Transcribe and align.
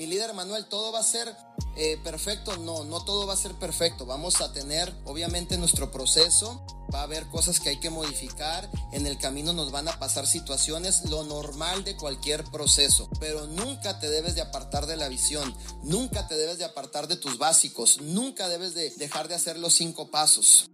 mi 0.00 0.06
líder 0.06 0.32
Manuel, 0.32 0.64
todo 0.64 0.92
va 0.92 1.00
a 1.00 1.04
ser 1.04 1.36
eh, 1.76 1.98
perfecto. 2.02 2.56
No, 2.56 2.84
no 2.84 3.04
todo 3.04 3.26
va 3.26 3.34
a 3.34 3.36
ser 3.36 3.52
perfecto. 3.56 4.06
Vamos 4.06 4.40
a 4.40 4.50
tener, 4.50 4.90
obviamente, 5.04 5.58
nuestro 5.58 5.92
proceso. 5.92 6.64
Va 6.92 7.00
a 7.00 7.02
haber 7.02 7.26
cosas 7.26 7.60
que 7.60 7.68
hay 7.68 7.80
que 7.80 7.90
modificar. 7.90 8.70
En 8.92 9.06
el 9.06 9.18
camino 9.18 9.52
nos 9.52 9.70
van 9.70 9.88
a 9.88 9.98
pasar 9.98 10.26
situaciones, 10.26 11.10
lo 11.10 11.24
normal 11.24 11.84
de 11.84 11.98
cualquier 11.98 12.44
proceso. 12.44 13.10
Pero 13.20 13.46
nunca 13.46 14.00
te 14.00 14.08
debes 14.08 14.34
de 14.34 14.40
apartar 14.40 14.86
de 14.86 14.96
la 14.96 15.10
visión. 15.10 15.54
Nunca 15.82 16.26
te 16.26 16.34
debes 16.34 16.56
de 16.56 16.64
apartar 16.64 17.06
de 17.06 17.16
tus 17.16 17.36
básicos. 17.36 18.00
Nunca 18.00 18.48
debes 18.48 18.72
de 18.72 18.88
dejar 18.96 19.28
de 19.28 19.34
hacer 19.34 19.58
los 19.58 19.74
cinco 19.74 20.10
pasos. 20.10 20.70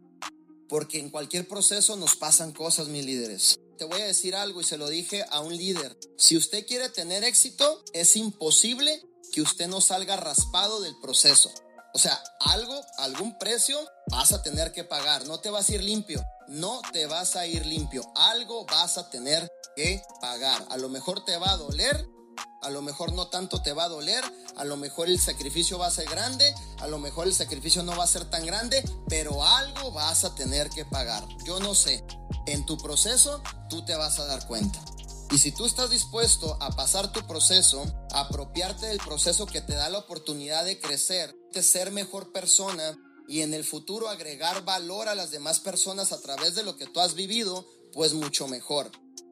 Porque 0.68 1.00
en 1.00 1.10
cualquier 1.10 1.48
proceso 1.48 1.96
nos 1.96 2.14
pasan 2.14 2.52
cosas, 2.52 2.86
mis 2.86 3.04
líderes. 3.04 3.58
Te 3.76 3.86
voy 3.86 4.00
a 4.00 4.06
decir 4.06 4.36
algo 4.36 4.60
y 4.60 4.64
se 4.64 4.78
lo 4.78 4.88
dije 4.88 5.24
a 5.30 5.40
un 5.40 5.54
líder. 5.54 5.98
Si 6.16 6.36
usted 6.36 6.64
quiere 6.64 6.88
tener 6.90 7.24
éxito, 7.24 7.82
es 7.92 8.14
imposible 8.14 9.02
que 9.36 9.42
usted 9.42 9.68
no 9.68 9.82
salga 9.82 10.16
raspado 10.16 10.80
del 10.80 10.96
proceso. 10.96 11.50
O 11.92 11.98
sea, 11.98 12.18
algo, 12.40 12.80
algún 12.96 13.36
precio 13.36 13.78
vas 14.06 14.32
a 14.32 14.42
tener 14.42 14.72
que 14.72 14.82
pagar. 14.82 15.26
No 15.26 15.40
te 15.40 15.50
vas 15.50 15.68
a 15.68 15.74
ir 15.74 15.82
limpio. 15.82 16.24
No 16.48 16.80
te 16.90 17.04
vas 17.04 17.36
a 17.36 17.46
ir 17.46 17.66
limpio. 17.66 18.02
Algo 18.14 18.64
vas 18.64 18.96
a 18.96 19.10
tener 19.10 19.46
que 19.76 20.02
pagar. 20.22 20.64
A 20.70 20.78
lo 20.78 20.88
mejor 20.88 21.22
te 21.22 21.36
va 21.36 21.50
a 21.50 21.56
doler, 21.58 22.08
a 22.62 22.70
lo 22.70 22.80
mejor 22.80 23.12
no 23.12 23.28
tanto 23.28 23.60
te 23.60 23.74
va 23.74 23.84
a 23.84 23.88
doler, 23.90 24.24
a 24.56 24.64
lo 24.64 24.78
mejor 24.78 25.08
el 25.08 25.20
sacrificio 25.20 25.78
va 25.78 25.88
a 25.88 25.90
ser 25.90 26.08
grande, 26.08 26.54
a 26.80 26.86
lo 26.86 26.98
mejor 26.98 27.26
el 27.26 27.34
sacrificio 27.34 27.82
no 27.82 27.94
va 27.94 28.04
a 28.04 28.06
ser 28.06 28.24
tan 28.30 28.46
grande, 28.46 28.82
pero 29.06 29.44
algo 29.44 29.92
vas 29.92 30.24
a 30.24 30.34
tener 30.34 30.70
que 30.70 30.86
pagar. 30.86 31.28
Yo 31.44 31.60
no 31.60 31.74
sé, 31.74 32.02
en 32.46 32.64
tu 32.64 32.78
proceso 32.78 33.42
tú 33.68 33.84
te 33.84 33.96
vas 33.96 34.18
a 34.18 34.24
dar 34.24 34.46
cuenta. 34.46 34.80
Y 35.30 35.38
si 35.38 35.50
tú 35.50 35.66
estás 35.66 35.90
dispuesto 35.90 36.56
a 36.60 36.70
pasar 36.76 37.12
tu 37.12 37.26
proceso, 37.26 37.84
a 38.12 38.20
apropiarte 38.20 38.86
del 38.86 38.98
proceso 38.98 39.46
que 39.46 39.60
te 39.60 39.74
da 39.74 39.90
la 39.90 39.98
oportunidad 39.98 40.64
de 40.64 40.78
crecer, 40.78 41.34
de 41.52 41.62
ser 41.62 41.90
mejor 41.90 42.32
persona 42.32 42.96
y 43.28 43.40
en 43.40 43.52
el 43.52 43.64
futuro 43.64 44.08
agregar 44.08 44.64
valor 44.64 45.08
a 45.08 45.16
las 45.16 45.32
demás 45.32 45.58
personas 45.58 46.12
a 46.12 46.20
través 46.20 46.54
de 46.54 46.62
lo 46.62 46.76
que 46.76 46.86
tú 46.86 47.00
has 47.00 47.14
vivido, 47.14 47.66
pues 47.92 48.14
mucho 48.14 48.46
mejor. 48.46 48.90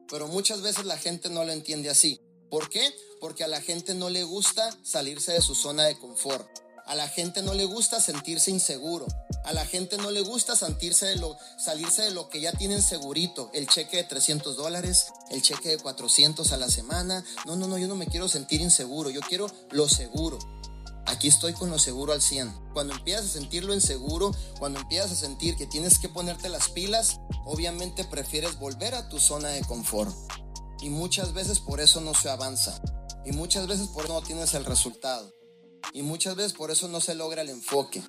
Pero 0.09 0.27
muchas 0.27 0.61
veces 0.61 0.85
la 0.85 0.97
gente 0.97 1.29
no 1.29 1.45
lo 1.45 1.53
entiende 1.53 1.89
así. 1.89 2.19
¿Por 2.49 2.69
qué? 2.69 2.93
Porque 3.21 3.43
a 3.43 3.47
la 3.47 3.61
gente 3.61 3.93
no 3.93 4.09
le 4.09 4.23
gusta 4.23 4.77
salirse 4.83 5.31
de 5.31 5.41
su 5.41 5.55
zona 5.55 5.83
de 5.85 5.97
confort. 5.97 6.47
A 6.87 6.93
la 6.93 7.07
gente 7.07 7.41
no 7.41 7.55
le 7.55 7.65
gusta 7.65 7.99
sentirse 7.99 8.51
inseguro. 8.51 9.07
A 9.43 9.53
la 9.53 9.65
gente 9.65 9.97
no 9.97 10.11
le 10.11 10.21
gusta 10.21 10.55
sentirse 10.55 11.15
salirse 11.57 12.03
de 12.03 12.11
lo 12.11 12.29
que 12.29 12.41
ya 12.41 12.51
tienen 12.51 12.83
segurito. 12.83 13.49
El 13.53 13.67
cheque 13.67 13.97
de 13.97 14.03
300 14.03 14.55
dólares, 14.55 15.07
el 15.31 15.41
cheque 15.41 15.69
de 15.69 15.77
400 15.79 16.51
a 16.51 16.57
la 16.57 16.69
semana. 16.69 17.25
No, 17.47 17.55
no, 17.55 17.67
no, 17.67 17.79
yo 17.79 17.87
no 17.87 17.95
me 17.95 18.05
quiero 18.05 18.27
sentir 18.27 18.61
inseguro. 18.61 19.09
Yo 19.09 19.21
quiero 19.21 19.47
lo 19.71 19.89
seguro. 19.89 20.37
Aquí 21.07 21.27
estoy 21.27 21.53
con 21.53 21.71
lo 21.71 21.79
seguro 21.79 22.13
al 22.13 22.21
100. 22.21 22.53
Cuando 22.73 22.93
empiezas 22.93 23.25
a 23.25 23.33
sentirlo 23.33 23.73
inseguro, 23.73 24.31
cuando 24.59 24.79
empiezas 24.79 25.11
a 25.11 25.15
sentir 25.15 25.55
que 25.55 25.65
tienes 25.65 25.97
que 25.97 26.09
ponerte 26.09 26.49
las 26.49 26.69
pilas, 26.69 27.19
obviamente 27.45 28.03
prefieres 28.03 28.59
volver 28.59 28.93
a 28.93 29.09
tu 29.09 29.19
zona 29.19 29.49
de 29.49 29.63
confort. 29.63 30.15
Y 30.81 30.89
muchas 30.89 31.33
veces 31.33 31.59
por 31.59 31.79
eso 31.79 31.99
no 31.99 32.13
se 32.13 32.29
avanza. 32.29 32.79
Y 33.25 33.31
muchas 33.31 33.65
veces 33.65 33.87
por 33.87 34.05
eso 34.05 34.13
no 34.13 34.21
tienes 34.21 34.53
el 34.53 34.65
resultado. 34.65 35.33
Y 35.95 36.01
muchas 36.01 36.35
veces 36.35 36.51
por 36.51 36.71
eso 36.71 36.89
no 36.89 36.99
se 36.99 37.15
logra 37.15 37.41
el 37.41 37.47
enfoque. 37.47 38.03